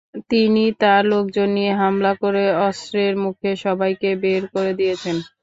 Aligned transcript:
তিনি 0.31 0.63
তাঁর 0.81 1.01
লোকজন 1.11 1.47
নিয়ে 1.57 1.73
হামলা 1.75 2.11
করে 2.21 2.43
অস্ত্রের 2.65 3.13
মুখে 3.23 3.51
সবাইকে 3.65 4.09
বের 4.23 4.43
করে 4.53 4.71
দিয়েছেন। 4.79 5.15